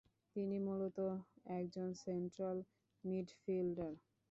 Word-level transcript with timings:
তিনি 0.35 0.57
মূলত 0.67 0.97
একজন 1.57 1.89
সেন্ট্রাল 2.03 2.57
মিডফিল্ডার। 3.03 3.93